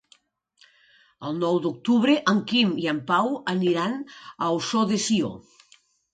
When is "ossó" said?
4.57-4.85